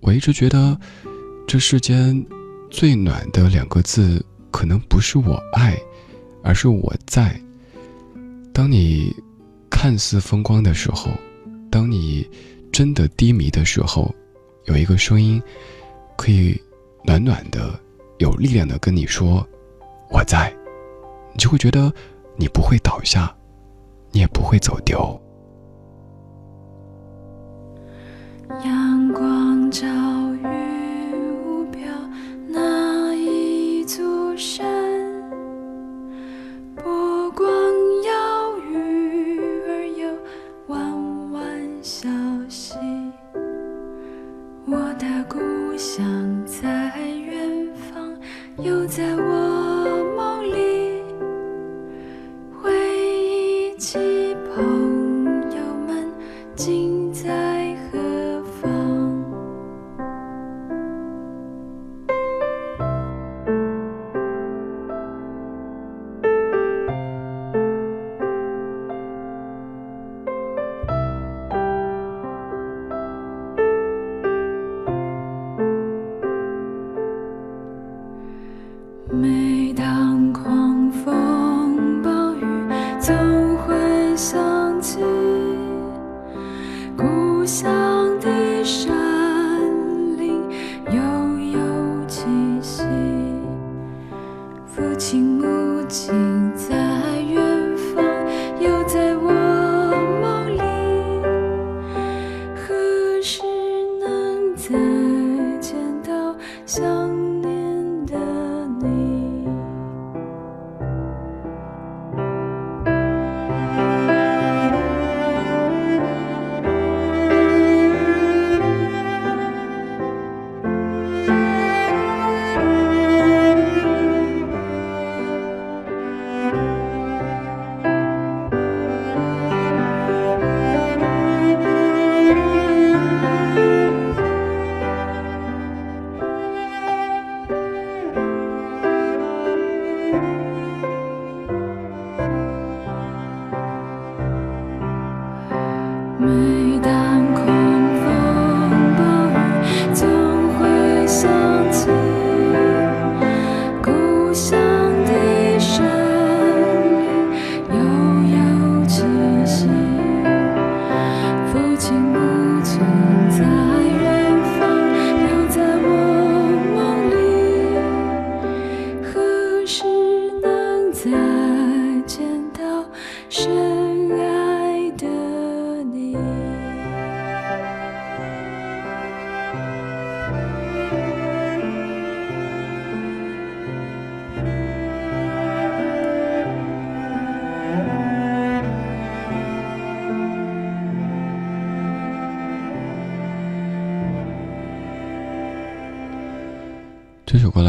[0.00, 0.78] 我一直觉得，
[1.46, 2.24] 这世间
[2.70, 5.76] 最暖的两个字，可能不是我爱，
[6.42, 7.38] 而是我在。
[8.52, 9.14] 当你
[9.70, 11.10] 看似风光的时候，
[11.70, 12.28] 当你
[12.72, 14.14] 真的低迷的时候，
[14.66, 15.42] 有一个声音，
[16.16, 16.60] 可以
[17.04, 17.78] 暖暖的、
[18.18, 19.46] 有力量的跟你说
[20.10, 20.52] “我在”，
[21.32, 21.92] 你就会觉得
[22.36, 23.34] 你不会倒下，
[24.10, 25.20] 你也不会走丢。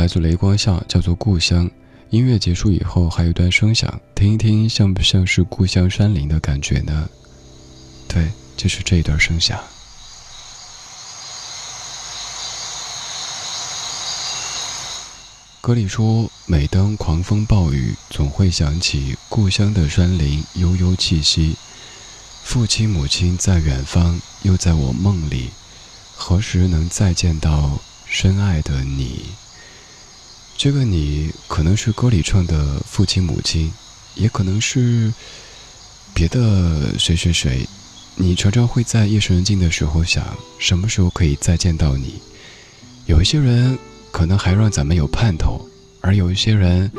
[0.08, 1.68] 来自雷光下，叫做《故乡》。
[2.12, 7.10] 音乐结束以后，还有一段声响，听一听，像不像是故乡山林的感觉呢？
[8.08, 9.60] 对，就是这一段声响。
[15.60, 21.58] 歌里说：“每当狂风暴雨，总会想起故乡的山林悠悠气息。
[22.44, 25.50] 父亲母亲在远方，又在我梦里，
[26.16, 29.32] 何时能再见到深爱的你？”
[30.58, 33.72] 这个你可能是歌里唱的父亲母亲，
[34.16, 35.14] 也可能是
[36.16, 37.64] 别的谁谁谁。
[38.16, 40.26] 你常常会在夜深人静的时候想，
[40.58, 42.16] 什么时候可以再见到你？
[43.06, 43.78] 有一些人
[44.12, 45.64] 可能还让咱们有盼头，
[46.02, 46.92] 而有一些人，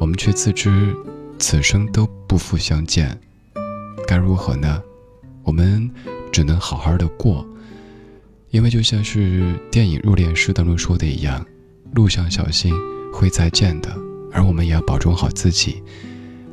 [0.00, 0.96] 我们却自知
[1.38, 3.20] 此生都不复相见。
[4.08, 4.82] 该如何呢？
[5.42, 5.90] 我们
[6.32, 7.46] 只能好好的过，
[8.50, 11.46] 因为就像是电影《入殓师》当中说的一样，
[11.92, 12.74] 路上小心。
[13.14, 13.96] 会再见的，
[14.32, 15.80] 而我们也要保重好自己。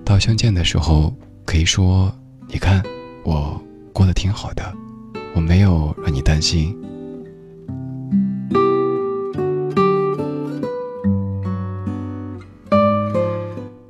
[0.05, 2.13] 到相见的时候，可以说
[2.47, 2.83] ：“你看，
[3.23, 3.59] 我
[3.91, 4.71] 过得挺好的，
[5.33, 6.77] 我没有让你担心。”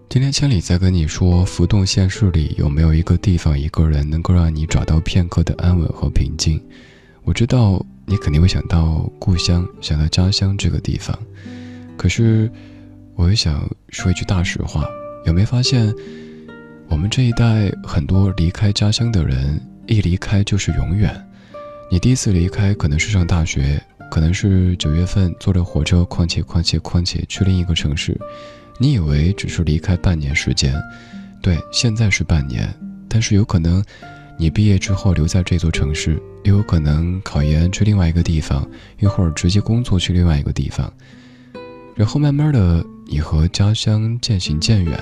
[0.07, 6.61] 今天千里在跟你说，浮动现实里有没有一个地方、一个人，能够让你找到片刻的安稳和平静？
[7.23, 11.17] 我知道你肯定会想到故乡，想到家乡这个地方。
[12.01, 12.49] 可是，
[13.13, 14.89] 我也想说一句大实话：
[15.23, 15.93] 有没有发现，
[16.87, 21.13] 我们这一代很多离开家乡的人，一离开就是永远。
[21.91, 23.79] 你第一次离开可能是上大学，
[24.09, 28.19] 可能是九月份坐着火车，况且况且况且去另一个城市，
[28.79, 30.73] 你以为只是离开半年时间，
[31.39, 32.67] 对，现在是半年，
[33.07, 33.85] 但是有可能
[34.39, 40.91] 你毕业之后留在这座城市，也有可能考研去另外一个地方，一会儿直接工作去另外一个地方。
[42.01, 44.99] 然后慢慢的，你和家乡渐行渐远，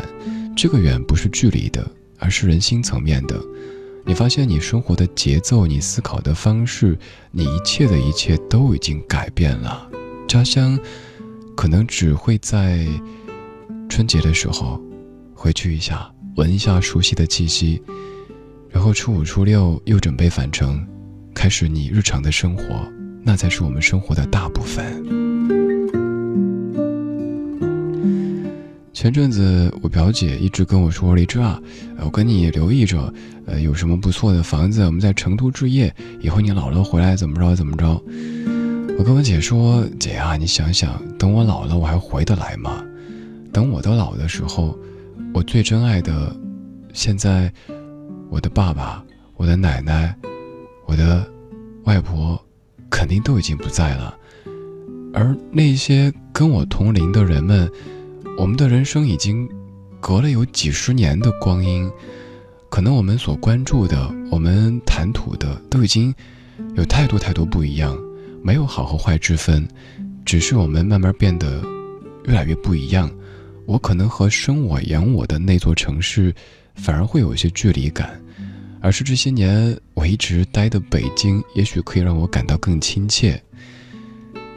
[0.53, 3.39] 这个远不是距离的，而是人心层面的。
[4.05, 6.99] 你发现你生活的节奏，你思考的方式，
[7.31, 9.89] 你一切的一切都已经改变了。
[10.27, 10.77] 家乡，
[11.55, 12.85] 可能只会在
[13.87, 14.77] 春节的时候
[15.33, 17.81] 回去一下，闻一下熟悉的气息，
[18.69, 20.85] 然后初五初六又准备返程，
[21.33, 22.85] 开始你日常的生活，
[23.23, 25.18] 那才是我们生活的大部分。
[28.99, 31.57] 前阵子我表姐一直跟我说：“李志啊，
[32.03, 33.13] 我跟你留意着，
[33.45, 37.87] 呃，有什么不错的房子，我们在成都置业，以后你老了回来怎么着怎么着。”
[38.99, 42.83] 我跟我姐说：“姐啊，你想想，等我老了，我还回得来吗？
[43.53, 44.77] 等我都老的时候，
[45.33, 46.35] 我最珍爱的，
[46.91, 47.49] 现在
[48.29, 49.01] 我的爸爸、
[49.37, 50.13] 我的奶奶、
[50.85, 51.25] 我的
[51.85, 52.37] 外婆，
[52.89, 54.13] 肯定都已经不在了，
[55.13, 57.71] 而那些跟我同龄的人们。”
[58.39, 59.49] 我们的人生已经
[59.99, 61.91] 隔了有几十年的光阴，
[62.69, 66.15] 可能我们所关注的、我们谈吐的，都已经
[66.75, 67.99] 有太多太多不一样。
[68.41, 69.67] 没有好和坏之分，
[70.23, 71.61] 只是我们慢慢变得
[72.27, 73.11] 越来越不一样。
[73.65, 76.33] 我可能和生我养我的那座城市，
[76.75, 78.17] 反而会有一些距离感，
[78.79, 83.43] 而是这些年我一直待的北京，也许可以让我感到更亲切。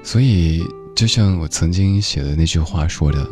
[0.05, 0.64] 所以。
[0.95, 3.26] 就像我曾经写的那句话说的，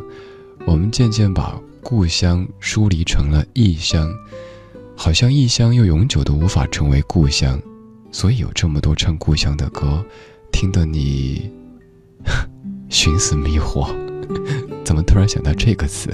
[0.66, 4.10] 我们渐渐把故乡疏离成了异乡，
[4.96, 7.60] 好像异乡又永久的无法成为故乡，
[8.12, 10.04] 所以有这么多唱故乡的歌，
[10.52, 11.50] 听得你
[12.88, 13.88] 寻死觅活。
[14.84, 16.10] 怎么突然想到这个词？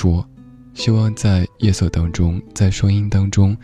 [0.00, 0.26] 说，
[0.72, 3.54] 希望在夜色当中，在声音当中，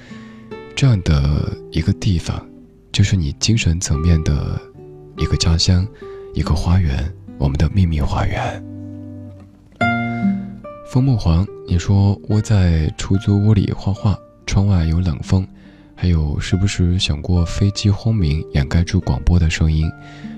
[0.75, 2.47] 这样的一个地方，
[2.93, 4.61] 就是你精神层面的
[5.17, 5.89] 一个家乡，
[6.35, 8.63] 一个花园，我们的秘密花园。
[10.93, 14.15] 风木黄，你说窝在出租屋里画画，
[14.45, 15.49] 窗外有冷风，
[15.95, 19.91] 还有时不时想过飞机轰鸣掩盖住广播的声音，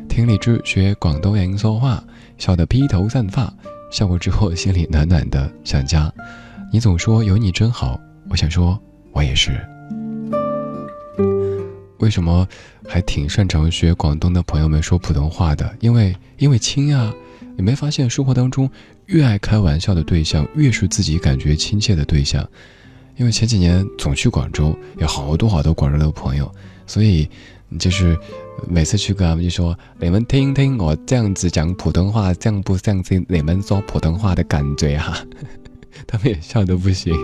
[0.08, 2.04] 听李志学广东人说话，
[2.36, 3.52] 笑得披头散发。
[3.90, 6.12] 笑过之后，心里暖暖的，想家。
[6.72, 8.78] 你总说有你真好，我想说，
[9.12, 9.58] 我也是。
[11.98, 12.46] 为什么
[12.86, 15.74] 还挺擅长学广东的朋友们说普通话的？
[15.80, 17.12] 因为因为亲啊！
[17.56, 18.70] 你没发现生活当中
[19.06, 22.46] 越爱开玩笑的对象，越是自己感觉亲切的对象？
[23.16, 26.50] 因为前几年总去广州，有好多好多广州的朋友，
[26.86, 27.28] 所以
[27.78, 28.16] 就是。
[28.66, 35.22] 每次去跟他们就说：“你们听听我这样子讲普通话，像不像是你们说普通话的感觉哈？”
[36.06, 37.14] 他们也笑得不行。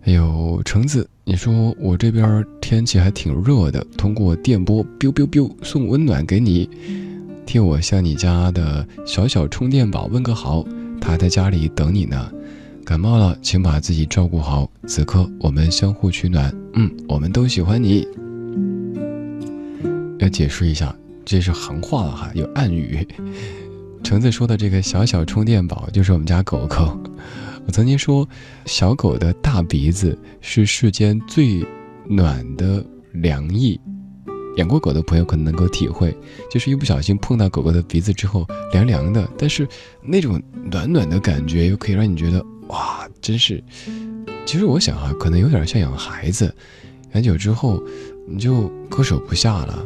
[0.00, 6.68] 还有橙子，你说我这边天气还挺热的，通过电波 biu biu biu 送温暖给你，
[7.44, 10.64] 替我向你家的小小充电宝问个好，
[11.00, 12.30] 他在家里等你呢。
[12.86, 14.70] 感冒了，请把自己照顾好。
[14.86, 16.54] 此刻我们相互取暖。
[16.74, 18.06] 嗯，我们都喜欢你。
[20.20, 23.04] 要解释一下，这是行话了哈，有暗语。
[24.04, 26.96] 橙子说的这个小小充电宝就是我们家狗狗。
[27.66, 28.26] 我曾经说，
[28.66, 31.66] 小狗的大鼻子是世间最
[32.08, 33.80] 暖的凉意。
[34.58, 36.16] 养过狗的朋友可能能够体会，
[36.48, 39.66] 就是一不小心碰到狗狗的鼻子之后，凉凉的，但是
[40.04, 42.46] 那种暖暖的感觉又可以让你觉得。
[42.68, 43.62] 哇，真是！
[44.44, 46.54] 其实我想啊，可能有点像养孩子，
[47.12, 47.82] 养久之后
[48.28, 49.84] 你就割舍不下了。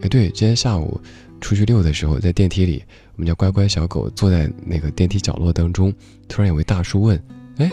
[0.00, 1.00] 哎，对，今天下午
[1.40, 2.82] 出去遛的时候，在电梯里，
[3.16, 5.92] 我们家乖乖小狗坐在那个电梯角落当中，
[6.28, 7.22] 突然有位大叔问
[7.58, 7.70] ：“哎，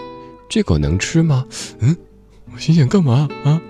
[0.50, 1.46] 这狗能吃吗？”
[1.80, 1.96] 嗯，
[2.54, 3.62] 我心想干嘛啊？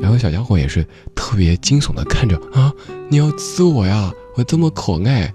[0.00, 2.72] 然后小家伙也是特别惊悚的看着啊，
[3.08, 4.12] 你要吃我呀？
[4.36, 5.32] 我这么可爱。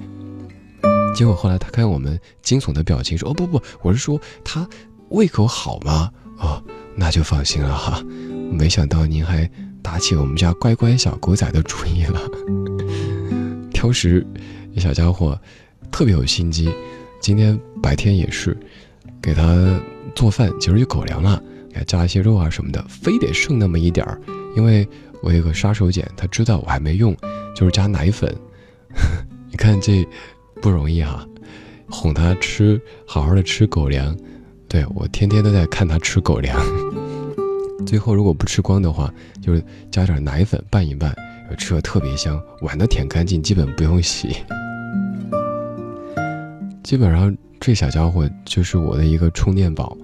[1.13, 4.67] 结果后来他看我们惊悚的表情，说：“哦不不，我是说他
[5.09, 6.09] 胃口好吗？
[6.37, 6.63] 哦，
[6.95, 8.01] 那就放心了哈。
[8.51, 9.49] 没想到您还
[9.81, 12.21] 打起我们家乖乖小狗仔的主意了。
[13.73, 14.25] 挑食，
[14.77, 15.37] 小家伙
[15.91, 16.73] 特别有心机。
[17.19, 18.57] 今天白天也是
[19.21, 19.79] 给他
[20.15, 24.21] 做饭，其实就狗粮了，给他加一些肉啊什么的，非得剩那么一点儿。
[24.55, 24.87] 因为
[25.21, 27.13] 我有个杀手锏，他知道我还没用，
[27.55, 28.33] 就是加奶粉。
[29.51, 30.07] 你看这。”
[30.61, 31.25] 不容易哈，
[31.89, 34.15] 哄他吃好好的吃狗粮，
[34.67, 36.59] 对我天天都在看他吃狗粮。
[37.87, 41.15] 最后如果不吃光的话，就是加点奶粉拌一拌，
[41.57, 44.35] 吃的特别香，碗都舔干净，基本不用洗。
[46.83, 49.97] 基本上这小家伙就是我的一个充电宝，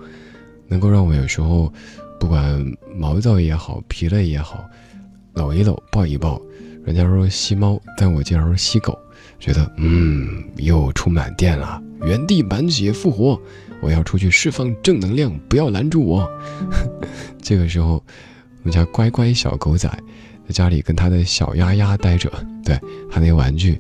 [0.67, 1.71] 能够让我有时候
[2.19, 4.63] 不管毛躁也好，疲累也好，
[5.33, 6.41] 搂一搂，抱一抱。
[6.85, 8.97] 人家说吸猫，但我竟然说吸狗。
[9.39, 13.39] 觉得嗯，又充满电了，原地满血复活，
[13.81, 16.27] 我要出去释放正能量，不要拦住我。
[17.41, 19.87] 这个时候，我们家乖乖小狗仔
[20.47, 22.31] 在家里跟他的小丫丫待着，
[22.63, 22.79] 对
[23.11, 23.79] 他那玩具，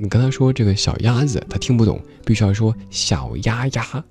[0.00, 4.04] 你跟他说这个小鸭子，他听不懂，必须要说小鸭鸭，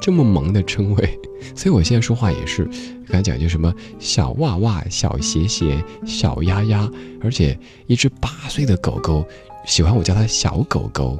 [0.00, 1.18] 这么萌的称谓。
[1.54, 2.64] 所以我现在说话也是，
[3.06, 6.90] 刚才讲就什么小袜袜、小鞋鞋、小鸭鸭，
[7.22, 9.26] 而且一只八岁的狗狗。
[9.64, 11.18] 喜欢我叫它小狗狗，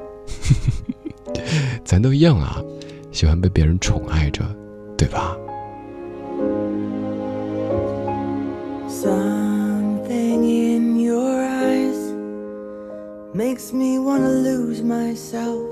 [1.84, 2.62] 咱都一样啊，
[3.10, 4.44] 喜欢被别人宠爱着，
[4.96, 5.36] 对吧
[8.88, 11.98] ？Something in your eyes
[13.34, 15.66] makes me wanna lose myself,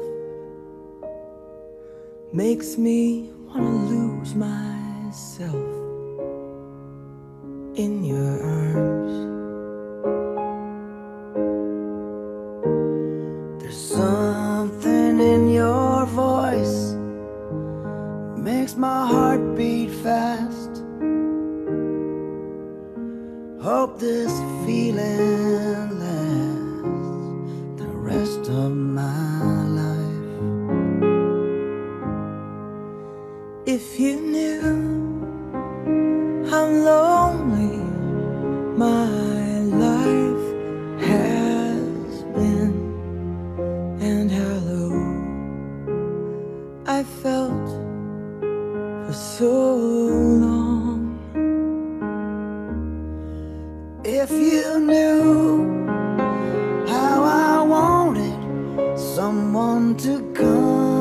[2.35, 5.55] makes me wanna lose myself
[7.75, 9.32] in your arms.
[18.43, 20.83] makes my heart beat fast.
[23.63, 24.33] Hope this
[24.67, 27.23] feeling lasts
[27.81, 30.43] the rest of my life.
[33.65, 34.91] If you knew
[36.51, 37.79] how lonely
[38.77, 39.07] my
[39.87, 40.47] life
[41.07, 42.75] has been
[44.01, 44.59] and how
[46.93, 47.62] I felt
[49.43, 49.75] so
[50.45, 51.19] long.
[54.05, 55.89] If you knew
[56.87, 58.39] how I wanted
[58.97, 60.92] someone to come.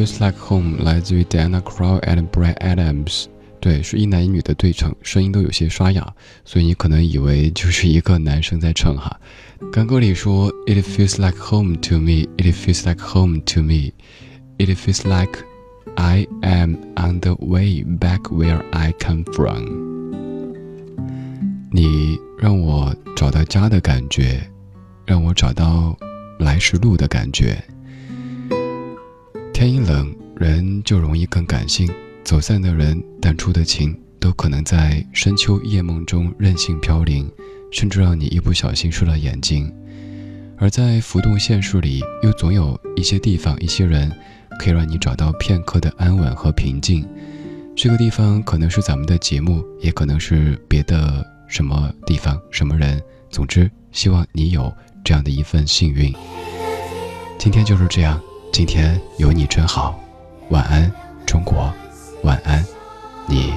[0.00, 3.26] Feels Like Home》，来自于 Diana Krall and Brad Adams。
[3.60, 6.10] 对，是一男一女的对唱，声音都有些沙哑，
[6.42, 9.20] 所以你可能以为就是一个男生在唱哈。
[9.70, 12.26] 刚歌里说：“It feels like home to me.
[12.38, 13.92] It feels like home to me.
[14.56, 15.44] It feels like
[15.96, 19.66] I am on the way back where I come from。”
[21.70, 24.40] 你让我找到家的感觉，
[25.04, 25.94] 让我找到
[26.38, 27.62] 来时路的感觉。
[29.60, 31.86] 天一冷，人就容易更感性。
[32.24, 37.30] 走散的人，淡出的情，都可能在深秋夜梦中任性飘零，
[37.70, 39.70] 甚至让你一不小心湿了眼睛。
[40.56, 44.10] 而在浮动现实里，又总有一些地方、一些人，
[44.58, 47.06] 可以让你找到片刻的安稳和平静。
[47.76, 52.98] 这个地方可能是咱们的节目，也可能是别的什么地方、什么人。
[53.28, 56.10] 总之，希望你有这样的一份幸运。
[57.38, 58.18] 今天就是这样。
[58.52, 59.98] 今天有你真好，
[60.50, 60.92] 晚安，
[61.24, 61.72] 中国，
[62.24, 62.64] 晚安，
[63.26, 63.52] 你。